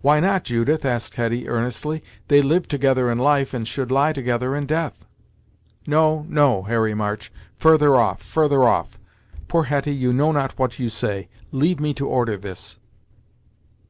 [0.00, 2.02] "Why not, Judith?" asked Hetty, earnestly.
[2.28, 5.04] "They lived together in life, and should lie together in death."
[5.86, 8.98] "No no Harry March, further off further off.
[9.48, 11.28] Poor Hetty, you know not what you say.
[11.50, 12.78] Leave me to order this."